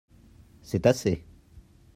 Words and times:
c'est 0.63 0.87
assez. 0.87 1.27